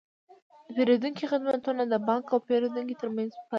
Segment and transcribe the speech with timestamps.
[0.65, 3.45] د پیرودونکو خدمتونه د بانک او پیرودونکي ترمنځ پل دی۔